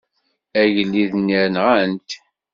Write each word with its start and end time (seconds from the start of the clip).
Agellid-nni 0.61 1.43
nɣan-t. 1.53 2.09